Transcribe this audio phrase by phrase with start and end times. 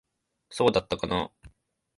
[0.49, 1.51] そうだったかなあ。